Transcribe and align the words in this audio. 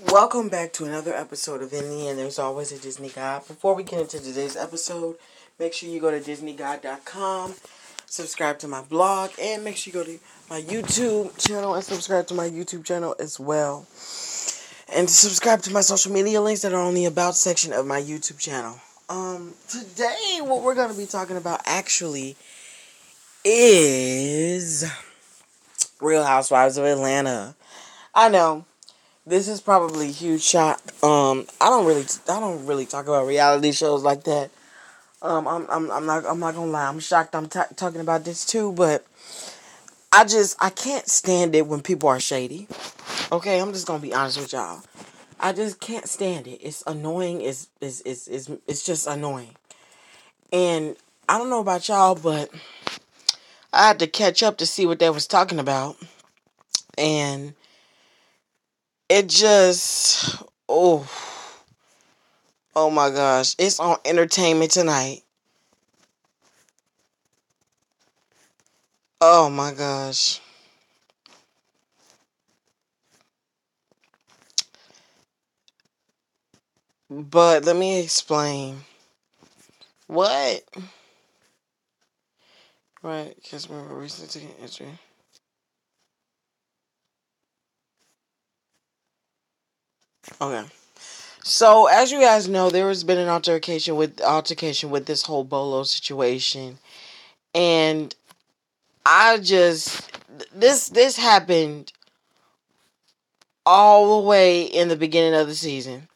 Welcome 0.00 0.48
back 0.48 0.72
to 0.74 0.86
another 0.86 1.12
episode 1.14 1.60
of 1.62 1.70
In 1.74 1.86
the 1.90 2.08
End. 2.08 2.18
There's 2.18 2.38
always 2.38 2.72
a 2.72 2.78
Disney 2.78 3.10
Guide. 3.10 3.46
Before 3.46 3.74
we 3.74 3.82
get 3.82 4.00
into 4.00 4.20
today's 4.20 4.56
episode, 4.56 5.16
make 5.58 5.74
sure 5.74 5.86
you 5.90 6.00
go 6.00 6.10
to 6.10 6.18
DisneyGuide.com, 6.18 7.52
subscribe 8.06 8.58
to 8.60 8.68
my 8.68 8.80
blog, 8.80 9.32
and 9.38 9.62
make 9.62 9.76
sure 9.76 9.92
you 9.92 9.98
go 9.98 10.10
to 10.10 10.18
my 10.48 10.62
YouTube 10.62 11.36
channel 11.36 11.74
and 11.74 11.84
subscribe 11.84 12.26
to 12.28 12.34
my 12.34 12.48
YouTube 12.48 12.86
channel 12.86 13.14
as 13.20 13.38
well. 13.38 13.86
And 14.94 15.10
subscribe 15.10 15.60
to 15.62 15.70
my 15.70 15.82
social 15.82 16.10
media 16.10 16.40
links 16.40 16.62
that 16.62 16.72
are 16.72 16.80
on 16.82 16.94
the 16.94 17.04
About 17.04 17.36
section 17.36 17.74
of 17.74 17.86
my 17.86 18.00
YouTube 18.00 18.38
channel. 18.38 18.80
Um, 19.10 19.52
today, 19.68 20.38
what 20.40 20.62
we're 20.62 20.74
going 20.74 20.90
to 20.90 20.96
be 20.96 21.04
talking 21.04 21.36
about 21.36 21.60
actually 21.66 22.36
is 23.44 24.90
Real 26.00 26.24
Housewives 26.24 26.78
of 26.78 26.86
Atlanta. 26.86 27.54
I 28.14 28.30
know 28.30 28.64
this 29.26 29.48
is 29.48 29.60
probably 29.60 30.08
a 30.08 30.12
huge 30.12 30.42
shock. 30.42 30.80
Um, 31.02 31.46
I 31.60 31.68
don't 31.68 31.86
really, 31.86 32.04
I 32.28 32.40
don't 32.40 32.66
really 32.66 32.86
talk 32.86 33.06
about 33.06 33.26
reality 33.26 33.72
shows 33.72 34.02
like 34.02 34.24
that. 34.24 34.50
Um, 35.20 35.46
I'm, 35.46 35.66
I'm, 35.70 35.90
I'm 35.90 36.06
not, 36.06 36.26
I'm 36.26 36.40
not 36.40 36.54
gonna 36.54 36.70
lie. 36.70 36.88
I'm 36.88 36.98
shocked. 36.98 37.34
I'm 37.34 37.48
t- 37.48 37.60
talking 37.76 38.00
about 38.00 38.24
this 38.24 38.44
too, 38.44 38.72
but 38.72 39.06
I 40.12 40.24
just, 40.24 40.56
I 40.60 40.70
can't 40.70 41.08
stand 41.08 41.54
it 41.54 41.66
when 41.66 41.80
people 41.80 42.08
are 42.08 42.20
shady. 42.20 42.66
Okay, 43.30 43.60
I'm 43.60 43.72
just 43.72 43.86
gonna 43.86 44.02
be 44.02 44.12
honest 44.12 44.38
with 44.38 44.52
y'all. 44.52 44.82
I 45.38 45.52
just 45.52 45.80
can't 45.80 46.08
stand 46.08 46.46
it. 46.46 46.60
It's 46.60 46.82
annoying. 46.86 47.40
It's, 47.40 47.68
it's, 47.80 48.00
it's, 48.02 48.26
it's, 48.28 48.50
it's 48.66 48.84
just 48.84 49.06
annoying. 49.06 49.54
And 50.52 50.96
I 51.28 51.38
don't 51.38 51.50
know 51.50 51.60
about 51.60 51.88
y'all, 51.88 52.14
but 52.14 52.50
I 53.72 53.86
had 53.86 54.00
to 54.00 54.06
catch 54.06 54.42
up 54.42 54.58
to 54.58 54.66
see 54.66 54.86
what 54.86 54.98
they 54.98 55.08
was 55.08 55.26
talking 55.26 55.58
about, 55.58 55.96
and 56.98 57.54
it 59.12 59.28
just 59.28 60.42
oh 60.70 61.06
oh 62.74 62.88
my 62.88 63.10
gosh. 63.10 63.54
It's 63.58 63.78
on 63.78 63.98
entertainment 64.06 64.70
tonight. 64.70 65.20
Oh 69.20 69.50
my 69.50 69.74
gosh. 69.74 70.40
But 77.10 77.66
let 77.66 77.76
me 77.76 78.00
explain. 78.00 78.78
What? 80.06 80.64
Right 83.02 83.34
because 83.36 83.68
remember 83.68 83.94
recently 83.94 84.40
taking 84.40 84.62
entry 84.62 84.86
Okay. 90.42 90.68
So 91.44 91.86
as 91.86 92.10
you 92.10 92.20
guys 92.20 92.48
know, 92.48 92.68
there 92.68 92.88
has 92.88 93.04
been 93.04 93.18
an 93.18 93.28
altercation 93.28 93.94
with 93.94 94.20
altercation 94.20 94.90
with 94.90 95.06
this 95.06 95.22
whole 95.22 95.44
Bolo 95.44 95.84
situation, 95.84 96.78
and 97.54 98.12
I 99.06 99.38
just 99.38 100.10
this 100.52 100.88
this 100.88 101.16
happened 101.16 101.92
all 103.64 104.20
the 104.20 104.26
way 104.26 104.62
in 104.64 104.88
the 104.88 104.96
beginning 104.96 105.38
of 105.38 105.46
the 105.46 105.54
season, 105.54 106.08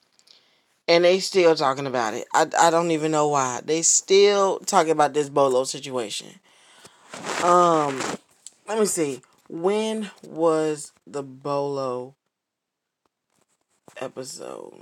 and 0.88 1.05
they 1.05 1.20
still 1.20 1.55
talking 1.55 1.86
about 1.86 2.14
it. 2.14 2.27
I 2.34 2.48
I 2.58 2.70
don't 2.70 2.90
even 2.90 3.12
know 3.12 3.28
why 3.28 3.61
they 3.64 3.83
still 3.83 4.58
talking 4.58 4.90
about 4.90 5.14
this 5.14 5.28
Bolo 5.28 5.62
situation. 5.62 6.40
Um, 7.44 8.02
let 8.66 8.80
me 8.80 8.86
see. 8.86 9.22
When 9.48 10.11
was 10.24 10.90
the 11.06 11.22
Bolo 11.22 12.16
episode. 14.00 14.75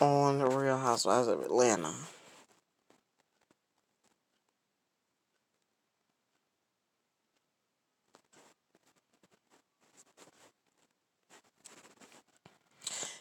On 0.00 0.38
the 0.38 0.46
Real 0.46 0.76
Housewives 0.76 1.28
of 1.28 1.40
Atlanta. 1.40 1.94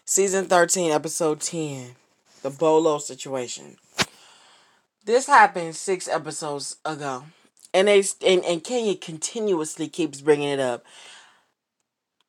Season 0.05 0.45
13, 0.45 0.91
episode 0.91 1.39
10 1.39 1.95
the 2.43 2.49
Bolo 2.49 2.99
situation. 2.99 3.77
This 5.05 5.25
happened 5.27 5.75
six 5.75 6.07
episodes 6.07 6.77
ago, 6.85 7.23
and 7.73 7.87
they 7.87 8.03
and, 8.25 8.45
and 8.45 8.63
Kenya 8.63 8.95
continuously 8.95 9.87
keeps 9.87 10.21
bringing 10.21 10.49
it 10.49 10.59
up. 10.59 10.85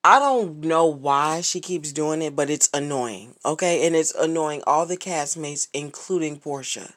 I 0.03 0.19
don't 0.19 0.61
know 0.61 0.87
why 0.87 1.41
she 1.41 1.61
keeps 1.61 1.93
doing 1.93 2.21
it, 2.21 2.37
but 2.37 2.51
it's 2.51 2.69
annoying. 2.75 3.35
Okay, 3.45 3.87
and 3.87 3.95
it's 3.95 4.15
annoying 4.15 4.63
all 4.67 4.87
the 4.87 4.97
castmates, 4.97 5.69
including 5.73 6.39
Porsha. 6.39 6.93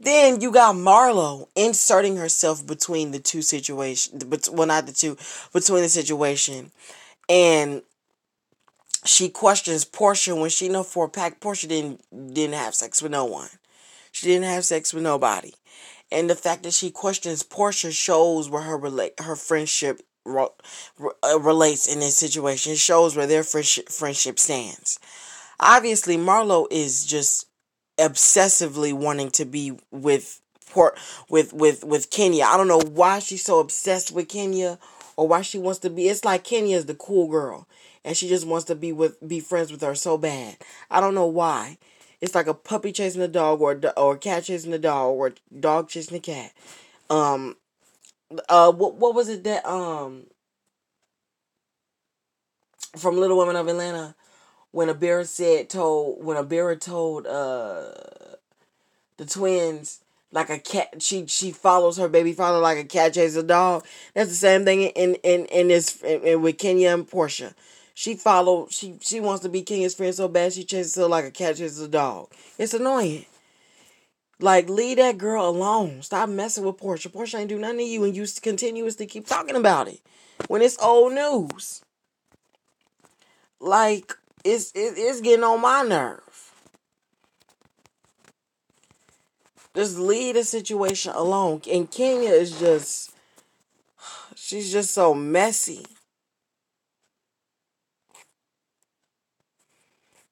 Then 0.00 0.40
you 0.40 0.50
got 0.50 0.74
Marlo 0.74 1.48
inserting 1.54 2.16
herself 2.16 2.66
between 2.66 3.10
the 3.10 3.20
two 3.20 3.42
situations, 3.42 4.24
but 4.24 4.48
well, 4.52 4.66
not 4.66 4.86
the 4.86 4.92
two, 4.92 5.16
between 5.52 5.82
the 5.82 5.88
situation, 5.88 6.72
and 7.28 7.82
she 9.04 9.28
questions 9.28 9.84
Porsha 9.84 10.38
when 10.38 10.50
she 10.50 10.68
know 10.68 10.82
for 10.82 11.06
a 11.06 11.10
fact 11.10 11.40
Porsha 11.40 11.68
didn't 11.68 12.02
didn't 12.34 12.54
have 12.54 12.74
sex 12.74 13.02
with 13.02 13.12
no 13.12 13.24
one. 13.24 13.48
She 14.12 14.26
didn't 14.26 14.48
have 14.48 14.64
sex 14.64 14.94
with 14.94 15.02
nobody. 15.02 15.52
And 16.10 16.30
the 16.30 16.34
fact 16.34 16.62
that 16.62 16.72
she 16.72 16.90
questions 16.90 17.42
Porsha 17.42 17.92
shows 17.92 18.48
where 18.48 18.62
her 18.62 18.76
relate 18.76 19.14
her 19.20 19.36
friendship 19.36 20.00
uh, 20.26 20.48
relates 21.40 21.86
in 21.86 22.00
this 22.00 22.16
situation. 22.16 22.72
It 22.72 22.78
shows 22.78 23.16
where 23.16 23.26
their 23.26 23.42
friendship 23.42 23.88
friendship 23.88 24.38
stands. 24.38 24.98
Obviously, 25.60 26.16
Marlo 26.16 26.66
is 26.70 27.04
just 27.04 27.46
obsessively 27.98 28.92
wanting 28.92 29.30
to 29.30 29.44
be 29.44 29.72
with 29.90 30.40
Port 30.70 30.98
with 31.28 31.52
with 31.52 31.84
with 31.84 32.10
Kenya. 32.10 32.44
I 32.44 32.56
don't 32.56 32.68
know 32.68 32.80
why 32.80 33.18
she's 33.18 33.44
so 33.44 33.60
obsessed 33.60 34.12
with 34.12 34.28
Kenya 34.28 34.78
or 35.16 35.28
why 35.28 35.42
she 35.42 35.58
wants 35.58 35.80
to 35.80 35.90
be. 35.90 36.08
It's 36.08 36.24
like 36.24 36.44
Kenya 36.44 36.76
is 36.76 36.86
the 36.86 36.94
cool 36.94 37.28
girl 37.28 37.66
and 38.04 38.16
she 38.16 38.28
just 38.28 38.46
wants 38.46 38.66
to 38.66 38.74
be 38.74 38.92
with 38.92 39.26
be 39.26 39.40
friends 39.40 39.72
with 39.72 39.80
her 39.80 39.94
so 39.94 40.18
bad. 40.18 40.56
I 40.90 41.00
don't 41.00 41.14
know 41.14 41.26
why. 41.26 41.78
It's 42.20 42.34
like 42.34 42.46
a 42.46 42.54
puppy 42.54 42.92
chasing 42.92 43.22
a 43.22 43.28
dog, 43.28 43.60
or 43.60 43.80
or 43.96 44.14
a 44.14 44.18
cat 44.18 44.44
chasing 44.44 44.72
a 44.72 44.78
dog, 44.78 45.14
or 45.14 45.26
a 45.28 45.58
dog 45.58 45.88
chasing 45.88 46.16
a 46.16 46.20
cat. 46.20 46.52
Um, 47.10 47.56
uh, 48.48 48.72
what 48.72 48.94
what 48.96 49.14
was 49.14 49.28
it 49.28 49.44
that 49.44 49.66
um 49.66 50.26
from 52.96 53.16
Little 53.16 53.38
Women 53.38 53.56
of 53.56 53.68
Atlanta 53.68 54.14
when 54.70 54.88
a 54.88 54.94
bear 54.94 55.24
said 55.24 55.68
told 55.68 56.24
when 56.24 56.36
a 56.36 56.44
bear 56.44 56.74
told 56.76 57.26
uh 57.26 57.92
the 59.16 59.26
twins 59.26 60.00
like 60.34 60.50
a 60.50 60.58
cat 60.58 61.00
she 61.00 61.26
she 61.26 61.52
follows 61.52 61.96
her 61.96 62.08
baby 62.08 62.32
father 62.32 62.58
like 62.58 62.76
a 62.76 62.84
cat 62.84 63.14
chases 63.14 63.36
a 63.36 63.42
dog. 63.42 63.86
That's 64.14 64.28
the 64.28 64.36
same 64.36 64.64
thing 64.64 64.82
in 64.82 65.14
in 65.16 65.46
in 65.46 65.68
this 65.68 66.02
in, 66.02 66.22
in 66.22 66.42
with 66.42 66.58
Kenya 66.58 66.92
and 66.92 67.08
porsha 67.08 67.54
She 67.94 68.16
follow 68.16 68.66
she 68.68 68.98
she 69.00 69.20
wants 69.20 69.44
to 69.44 69.48
be 69.48 69.62
Kenya's 69.62 69.94
friend 69.94 70.14
so 70.14 70.26
bad 70.26 70.52
she 70.52 70.64
chases 70.64 70.96
her 70.96 71.06
like 71.06 71.24
a 71.24 71.30
cat 71.30 71.56
chases 71.56 71.80
a 71.80 71.88
dog. 71.88 72.30
It's 72.58 72.74
annoying. 72.74 73.26
Like 74.40 74.68
leave 74.68 74.96
that 74.96 75.18
girl 75.18 75.48
alone. 75.48 76.02
Stop 76.02 76.28
messing 76.28 76.64
with 76.64 76.78
porsha 76.78 77.12
porsha 77.12 77.38
ain't 77.38 77.48
do 77.48 77.58
nothing 77.58 77.78
to 77.78 77.84
you 77.84 78.02
and 78.02 78.16
you 78.16 78.26
continuously 78.42 79.06
keep 79.06 79.28
talking 79.28 79.56
about 79.56 79.86
it. 79.86 80.00
When 80.48 80.62
it's 80.62 80.82
old 80.82 81.12
news. 81.12 81.82
Like 83.60 84.12
it's 84.44 84.72
it, 84.72 84.94
it's 84.96 85.20
getting 85.20 85.44
on 85.44 85.60
my 85.60 85.82
nerve. 85.82 86.53
Just 89.74 89.98
leave 89.98 90.34
the 90.36 90.44
situation 90.44 91.12
alone. 91.14 91.60
And 91.70 91.90
Kenya 91.90 92.30
is 92.30 92.58
just 92.58 93.12
she's 94.36 94.72
just 94.72 94.92
so 94.92 95.14
messy. 95.14 95.84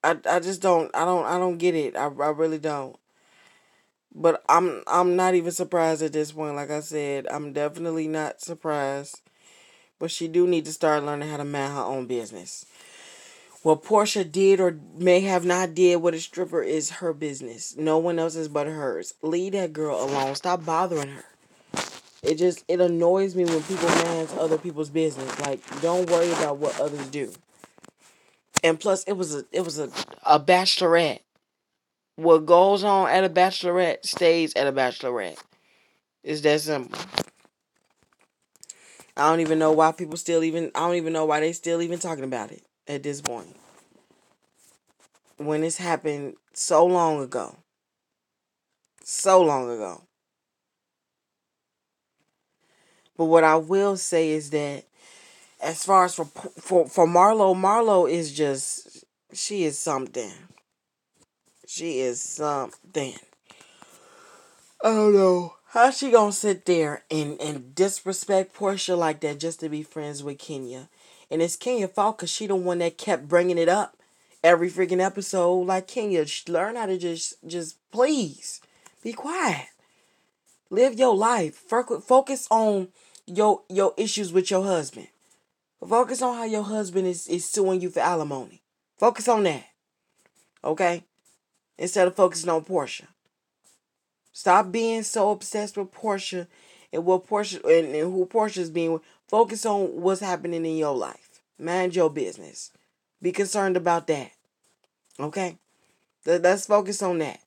I, 0.04 0.16
I 0.28 0.40
just 0.40 0.60
don't 0.62 0.94
I 0.94 1.04
don't 1.04 1.24
I 1.26 1.38
don't 1.38 1.58
get 1.58 1.74
it. 1.74 1.96
I, 1.96 2.04
I 2.06 2.30
really 2.30 2.58
don't. 2.58 2.96
But 4.14 4.42
I'm 4.48 4.82
I'm 4.86 5.16
not 5.16 5.34
even 5.34 5.52
surprised 5.52 6.02
at 6.02 6.12
this 6.12 6.32
point. 6.32 6.56
Like 6.56 6.70
I 6.70 6.80
said, 6.80 7.26
I'm 7.30 7.52
definitely 7.52 8.08
not 8.08 8.40
surprised. 8.40 9.20
But 9.98 10.10
she 10.10 10.28
do 10.28 10.46
need 10.46 10.64
to 10.66 10.72
start 10.72 11.04
learning 11.04 11.28
how 11.28 11.36
to 11.38 11.44
mind 11.44 11.74
her 11.74 11.80
own 11.80 12.06
business. 12.06 12.66
What 13.62 13.84
Porsha 13.84 14.30
did 14.30 14.60
or 14.60 14.78
may 14.96 15.20
have 15.20 15.44
not 15.44 15.74
did 15.74 16.02
with 16.02 16.14
a 16.14 16.20
stripper 16.20 16.62
is 16.62 16.90
her 16.90 17.12
business. 17.12 17.76
No 17.76 17.98
one 17.98 18.18
else's 18.18 18.48
but 18.48 18.66
hers. 18.66 19.14
Leave 19.22 19.52
that 19.52 19.72
girl 19.72 20.02
alone. 20.02 20.34
Stop 20.34 20.64
bothering 20.64 21.08
her. 21.08 21.24
It 22.22 22.36
just 22.36 22.64
it 22.68 22.80
annoys 22.80 23.36
me 23.36 23.44
when 23.44 23.62
people 23.64 23.88
manage 23.88 24.30
other 24.38 24.58
people's 24.58 24.90
business. 24.90 25.40
Like 25.40 25.60
don't 25.80 26.10
worry 26.10 26.30
about 26.32 26.58
what 26.58 26.78
others 26.80 27.06
do 27.08 27.32
and 28.62 28.78
plus 28.78 29.04
it 29.04 29.14
was 29.14 29.34
a 29.34 29.44
it 29.52 29.62
was 29.62 29.78
a, 29.78 29.90
a 30.24 30.38
bachelorette 30.38 31.20
What 32.16 32.46
goes 32.46 32.84
on 32.84 33.08
at 33.10 33.24
a 33.24 33.28
bachelorette 33.28 34.04
stays 34.04 34.54
at 34.54 34.66
a 34.66 34.72
bachelorette. 34.72 35.38
It's 36.22 36.40
that 36.42 36.60
simple. 36.60 36.98
I 39.16 39.28
don't 39.28 39.40
even 39.40 39.58
know 39.58 39.72
why 39.72 39.92
people 39.92 40.16
still 40.16 40.44
even 40.44 40.70
I 40.74 40.80
don't 40.80 40.96
even 40.96 41.12
know 41.12 41.26
why 41.26 41.40
they 41.40 41.52
still 41.52 41.82
even 41.82 41.98
talking 41.98 42.24
about 42.24 42.52
it 42.52 42.62
at 42.88 43.02
this 43.02 43.20
point. 43.20 43.56
When 45.36 45.60
this 45.62 45.76
happened 45.78 46.34
so 46.52 46.86
long 46.86 47.22
ago. 47.22 47.56
So 49.02 49.42
long 49.42 49.70
ago. 49.70 50.02
But 53.16 53.26
what 53.26 53.44
I 53.44 53.56
will 53.56 53.96
say 53.96 54.30
is 54.30 54.50
that 54.50 54.84
as 55.60 55.84
far 55.84 56.04
as 56.04 56.14
for 56.14 56.24
for 56.24 56.88
for 56.88 57.06
Marlo, 57.06 57.54
Marlo 57.54 58.10
is 58.10 58.32
just 58.32 59.04
she 59.32 59.64
is 59.64 59.78
something. 59.78 60.32
She 61.66 62.00
is 62.00 62.20
something. 62.20 63.14
I 64.84 64.88
don't 64.88 65.14
know. 65.14 65.54
How 65.68 65.90
she 65.90 66.10
gonna 66.10 66.32
sit 66.32 66.66
there 66.66 67.04
and, 67.10 67.40
and 67.40 67.74
disrespect 67.74 68.54
Porsha 68.54 68.98
like 68.98 69.20
that 69.20 69.40
just 69.40 69.60
to 69.60 69.68
be 69.68 69.82
friends 69.82 70.22
with 70.22 70.38
Kenya? 70.38 70.90
And 71.32 71.40
it's 71.40 71.56
Kenya 71.56 71.88
fault 71.88 72.18
because 72.18 72.28
she 72.28 72.46
the 72.46 72.54
one 72.54 72.78
that 72.80 72.98
kept 72.98 73.26
bringing 73.26 73.56
it 73.56 73.68
up 73.68 73.96
every 74.44 74.70
freaking 74.70 75.02
episode. 75.02 75.62
Like 75.62 75.86
Kenya, 75.86 76.26
learn 76.46 76.76
how 76.76 76.84
to 76.84 76.98
just 76.98 77.36
just 77.46 77.78
please 77.90 78.60
be 79.02 79.14
quiet. 79.14 79.68
Live 80.68 80.98
your 80.98 81.16
life. 81.16 81.54
Focus 81.54 82.46
on 82.50 82.88
your 83.26 83.62
your 83.70 83.94
issues 83.96 84.30
with 84.30 84.50
your 84.50 84.62
husband. 84.62 85.08
Focus 85.88 86.20
on 86.20 86.36
how 86.36 86.44
your 86.44 86.64
husband 86.64 87.06
is, 87.06 87.26
is 87.28 87.48
suing 87.48 87.80
you 87.80 87.88
for 87.88 88.00
alimony. 88.00 88.62
Focus 88.98 89.26
on 89.26 89.44
that. 89.44 89.64
Okay? 90.62 91.02
Instead 91.78 92.06
of 92.06 92.14
focusing 92.14 92.50
on 92.50 92.62
Porsha. 92.62 93.06
Stop 94.34 94.70
being 94.70 95.02
so 95.02 95.30
obsessed 95.30 95.78
with 95.78 95.92
Porsha 95.92 96.46
and 96.92 97.04
what 97.04 97.26
Porsha 97.26 97.62
and, 97.64 97.94
and 97.94 98.12
who 98.12 98.26
Porsha's 98.26 98.70
being. 98.70 99.00
Focus 99.28 99.64
on 99.64 100.00
what's 100.00 100.20
happening 100.20 100.66
in 100.66 100.76
your 100.76 100.94
life. 100.94 101.40
Mind 101.58 101.96
your 101.96 102.10
business. 102.10 102.70
Be 103.22 103.32
concerned 103.32 103.76
about 103.76 104.06
that. 104.08 104.32
Okay? 105.18 105.58
Let's 106.26 106.66
focus 106.66 107.02
on 107.02 107.18
that. 107.18 107.40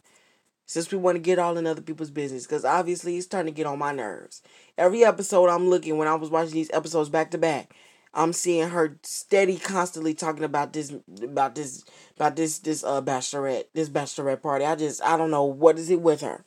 Since 0.66 0.92
we 0.92 0.98
want 0.98 1.16
to 1.16 1.22
get 1.22 1.38
all 1.38 1.58
in 1.58 1.68
other 1.68 1.82
people's 1.82 2.10
business. 2.10 2.48
Because 2.48 2.66
obviously 2.66 3.18
it's 3.18 3.26
starting 3.26 3.54
to 3.54 3.56
get 3.56 3.68
on 3.68 3.78
my 3.78 3.92
nerves. 3.92 4.42
Every 4.78 5.04
episode 5.04 5.48
I'm 5.48 5.70
looking, 5.70 5.98
when 5.98 6.08
I 6.08 6.16
was 6.16 6.30
watching 6.30 6.54
these 6.54 6.72
episodes 6.74 7.10
back 7.10 7.32
to 7.32 7.38
back, 7.38 7.76
I'm 8.16 8.34
seeing 8.34 8.70
her 8.70 8.98
steady, 9.04 9.58
constantly 9.58 10.14
talking 10.14 10.46
about 10.46 10.74
this, 10.74 10.94
about 11.22 11.54
this, 11.54 11.84
about 12.16 12.38
this, 12.38 12.60
this 12.60 12.84
uh 12.84 13.02
bachelorette, 13.02 13.66
this 13.74 13.90
bachelorette 13.90 14.42
party. 14.42 14.66
I 14.66 14.76
just, 14.76 15.04
I 15.04 15.18
don't 15.18 15.32
know 15.32 15.44
what 15.44 15.78
is 15.78 15.90
it 15.90 16.02
with 16.02 16.22
her. 16.22 16.44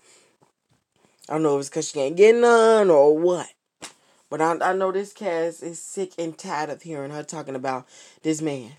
I 1.29 1.35
don't 1.35 1.43
know 1.43 1.57
if 1.57 1.61
it's 1.61 1.69
because 1.69 1.89
she 1.89 1.99
can't 1.99 2.17
get 2.17 2.35
none 2.35 2.91
or 2.91 3.19
what. 3.19 3.49
But 4.31 4.41
I, 4.41 4.57
I 4.61 4.73
know 4.75 4.93
this 4.93 5.13
cast 5.13 5.63
is 5.63 5.83
sick 5.83 6.13
and 6.19 6.37
tired 6.37 6.71
of 6.71 6.83
hearing 6.83 7.11
her 7.11 7.23
talking 7.23 7.55
about 7.55 7.87
this 8.23 8.43
man. 8.43 8.73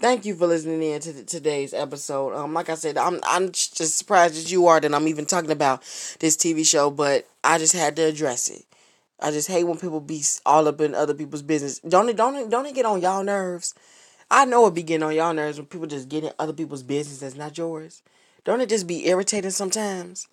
Thank 0.00 0.24
you 0.24 0.34
for 0.34 0.46
listening 0.46 0.82
in 0.82 1.00
to 1.00 1.12
the, 1.12 1.24
today's 1.24 1.74
episode. 1.74 2.34
Um, 2.34 2.54
like 2.54 2.70
I 2.70 2.74
said, 2.74 2.96
I'm 2.96 3.20
I'm 3.22 3.52
just 3.52 3.98
surprised 3.98 4.34
as 4.34 4.50
you 4.50 4.66
are 4.66 4.80
that 4.80 4.94
I'm 4.94 5.08
even 5.08 5.26
talking 5.26 5.50
about 5.50 5.82
this 6.20 6.38
TV 6.38 6.64
show, 6.64 6.90
but 6.90 7.28
I 7.44 7.58
just 7.58 7.74
had 7.74 7.96
to 7.96 8.02
address 8.04 8.48
it. 8.48 8.64
I 9.20 9.30
just 9.30 9.48
hate 9.48 9.64
when 9.64 9.76
people 9.76 10.00
be 10.00 10.22
all 10.46 10.66
up 10.68 10.80
in 10.80 10.94
other 10.94 11.12
people's 11.12 11.42
business. 11.42 11.80
Don't 11.80 12.08
it 12.08 12.16
don't 12.16 12.34
it 12.34 12.48
don't 12.48 12.64
it 12.64 12.74
get 12.74 12.86
on 12.86 13.02
y'all 13.02 13.22
nerves? 13.22 13.74
I 14.30 14.46
know 14.46 14.66
it 14.66 14.74
be 14.74 14.82
getting 14.82 15.02
on 15.02 15.14
y'all 15.14 15.34
nerves 15.34 15.58
when 15.58 15.66
people 15.66 15.86
just 15.86 16.08
get 16.08 16.24
in 16.24 16.32
other 16.38 16.54
people's 16.54 16.82
business 16.82 17.18
that's 17.18 17.36
not 17.36 17.58
yours. 17.58 18.02
Don't 18.44 18.62
it 18.62 18.70
just 18.70 18.86
be 18.86 19.06
irritating 19.06 19.50
sometimes? 19.50 20.28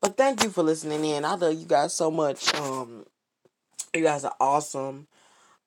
But 0.00 0.16
thank 0.16 0.42
you 0.42 0.50
for 0.50 0.62
listening 0.62 1.04
in. 1.04 1.24
I 1.24 1.34
love 1.34 1.58
you 1.58 1.66
guys 1.66 1.94
so 1.94 2.10
much. 2.10 2.54
Um, 2.54 3.04
you 3.94 4.02
guys 4.02 4.24
are 4.24 4.34
awesome. 4.40 5.06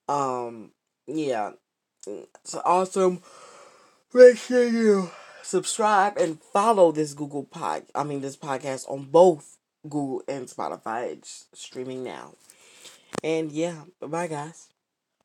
Um, 0.08 0.72
yeah, 1.06 1.52
it's 2.08 2.56
awesome. 2.56 3.22
Make 4.14 4.38
sure 4.38 4.68
you 4.68 5.12
subscribe 5.44 6.18
and 6.18 6.42
follow 6.42 6.92
this 6.92 7.14
Google 7.14 7.44
pod. 7.44 7.84
I 7.94 8.04
mean, 8.04 8.22
this 8.22 8.38
podcast 8.38 8.90
on 8.90 9.06
both 9.06 9.58
Google 9.84 10.24
and 10.28 10.48
Spotify. 10.48 11.12
It's 11.12 11.46
streaming 11.54 12.04
now. 12.04 12.34
And 13.24 13.52
yeah, 13.52 13.84
bye 14.02 14.28
guys. 14.28 14.73